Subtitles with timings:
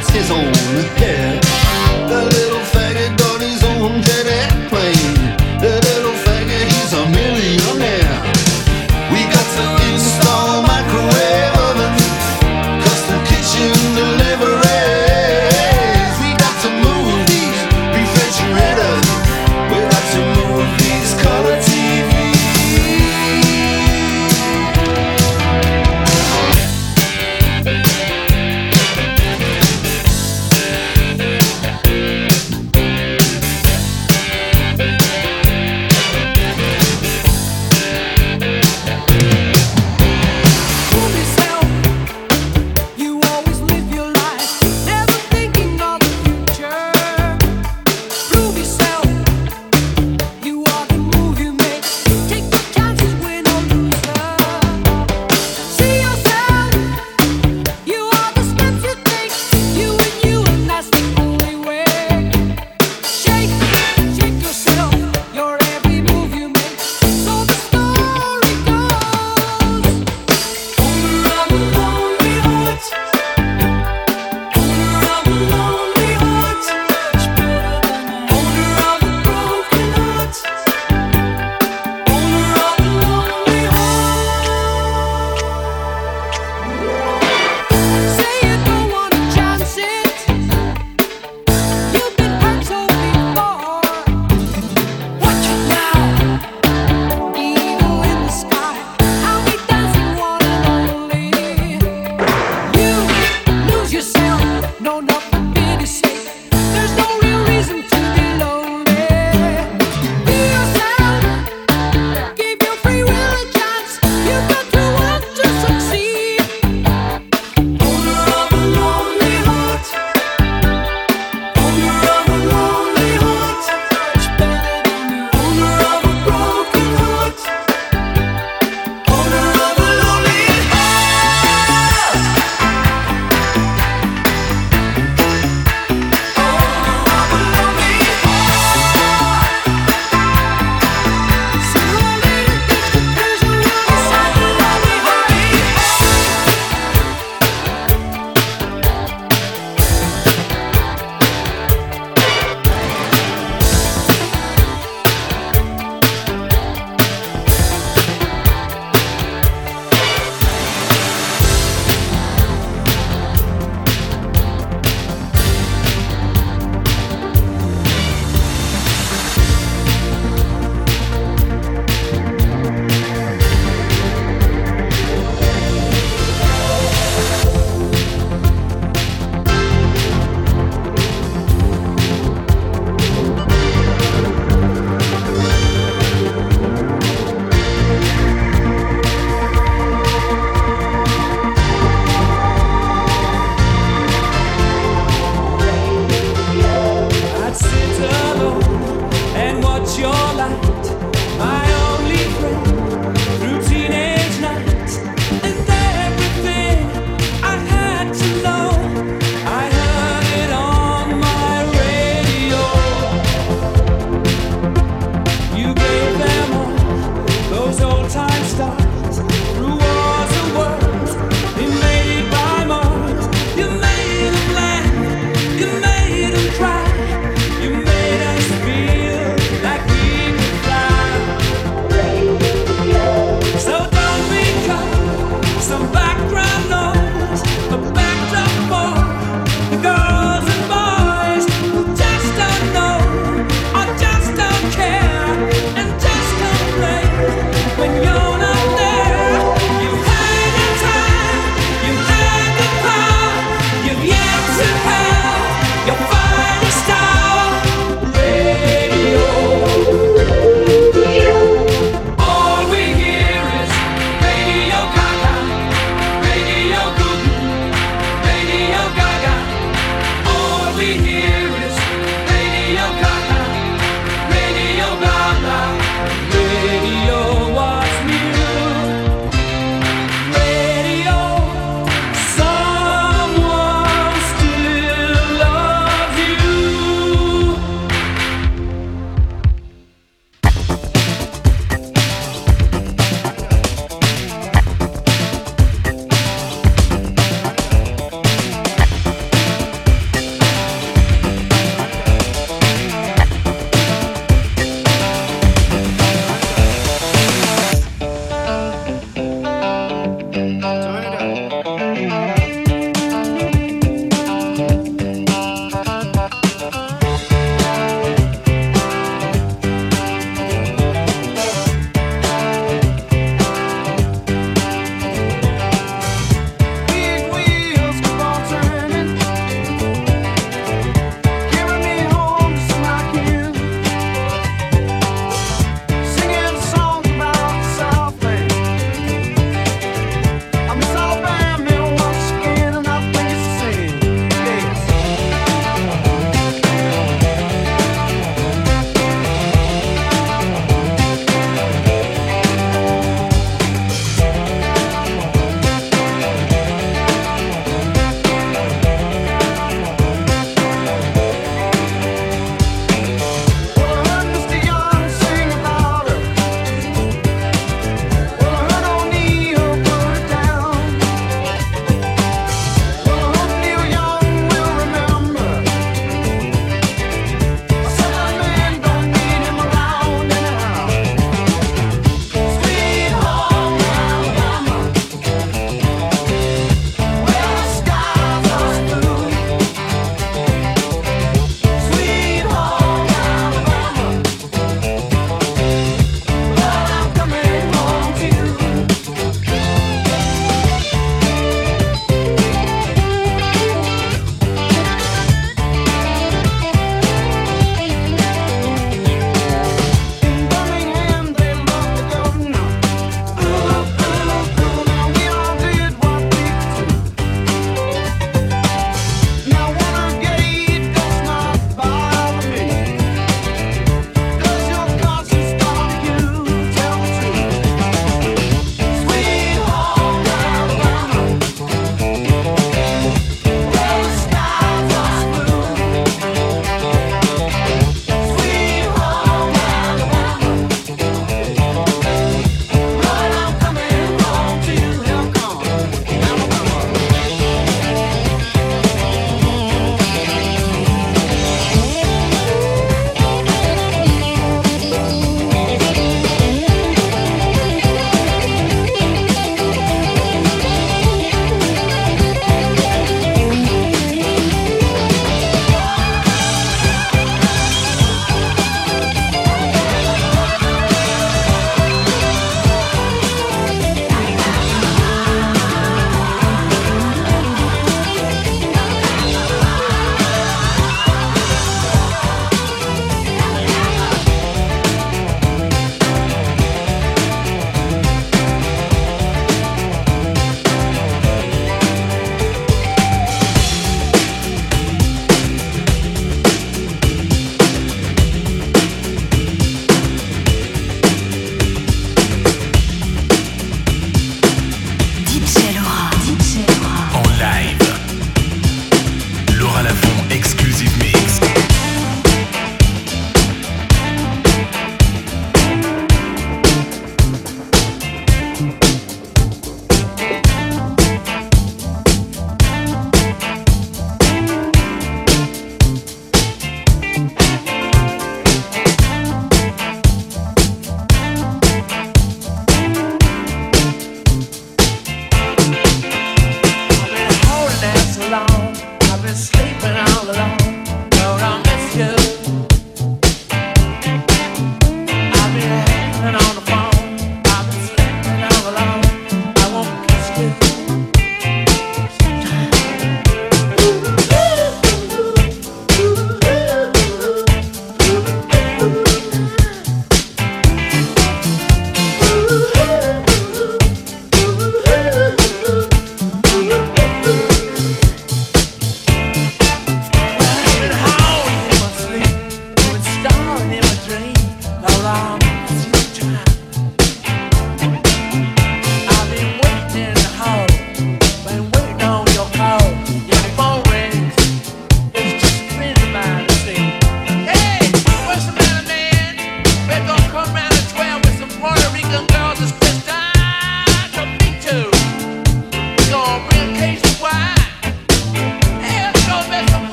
[0.00, 1.47] that's his.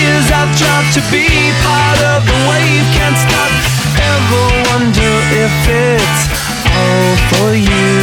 [0.00, 1.26] years I've tried to be
[1.64, 2.86] part of the wave.
[2.96, 3.52] Can't stop,
[3.96, 5.12] ever wonder
[5.44, 6.22] if it's
[6.76, 7.96] all for you.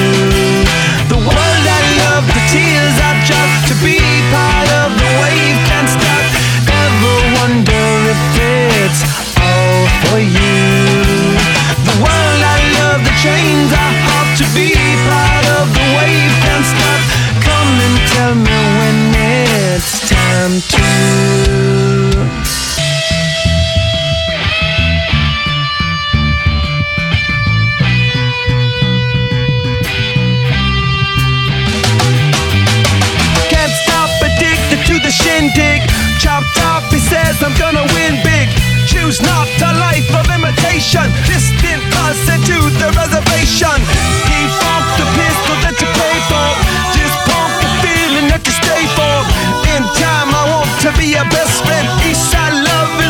[1.11, 3.97] The world I love, the tears I've tried to be
[4.33, 5.57] part of the wave.
[5.69, 6.23] Can't stop,
[6.67, 9.01] ever wonder if it's
[9.37, 10.65] all for you.
[11.89, 14.73] The world I love, the chains I hop to be
[15.09, 16.33] part of the wave.
[16.41, 17.01] Can't stop,
[17.45, 18.97] come and tell me when
[19.77, 21.62] it's time to
[37.43, 38.47] I'm gonna win big.
[38.87, 41.03] Choose not a life of imitation.
[41.27, 43.77] Distant us into the reservation.
[44.31, 46.47] Defunct the pistol that you pay for.
[46.95, 49.15] Just pump the feeling that you stay for.
[49.75, 51.83] In time, I want to be your best friend.
[52.07, 53.02] Eastside love